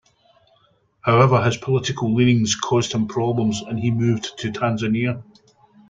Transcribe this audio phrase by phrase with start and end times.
[1.01, 5.21] However, his political leanings caused him problems and he moved to Tanzania.